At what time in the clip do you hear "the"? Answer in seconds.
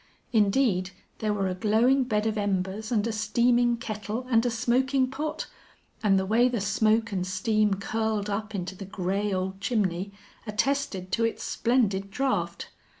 6.17-6.25, 6.49-6.59, 8.75-8.85